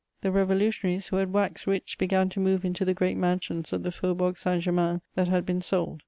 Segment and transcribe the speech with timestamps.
[0.21, 3.91] The Revolutionaries who had waxed rich began to move into the great mansions of the
[3.91, 5.99] Faubourg Saint Germain that had been sold.